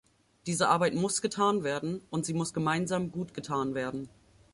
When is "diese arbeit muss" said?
0.47-1.21